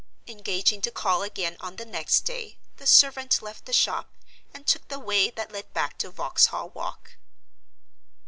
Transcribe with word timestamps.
Engaging 0.25 0.81
to 0.81 0.89
call 0.89 1.21
again 1.21 1.57
on 1.59 1.75
the 1.75 1.85
next 1.85 2.21
day, 2.21 2.57
the 2.77 2.87
servant 2.87 3.39
left 3.43 3.65
the 3.65 3.71
shop, 3.71 4.09
and 4.51 4.65
took 4.65 4.87
the 4.87 4.97
way 4.97 5.29
that 5.29 5.51
led 5.51 5.71
back 5.75 5.99
to 5.99 6.09
Vauxhall 6.09 6.69
Walk. 6.71 7.17